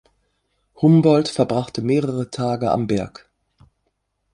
Humboldt 0.77 1.27
verbrachte 1.27 1.83
mehrere 1.83 2.31
Tage 2.31 2.71
am 2.71 2.87
Berg. 2.87 3.29